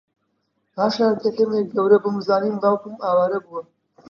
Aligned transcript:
پاشان 0.75 1.13
کە 1.21 1.29
کەمێک 1.37 1.67
گەورەبووم 1.75 2.17
زانیم 2.27 2.55
باوکم 2.61 2.95
ئاوارە 3.03 3.39
بووە 3.45 3.61